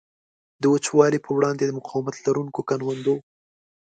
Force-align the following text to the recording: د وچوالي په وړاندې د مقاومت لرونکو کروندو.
د 0.61 0.63
وچوالي 0.73 1.19
په 1.25 1.29
وړاندې 1.37 1.63
د 1.65 1.71
مقاومت 1.77 2.15
لرونکو 2.25 2.59
کروندو. 2.69 3.15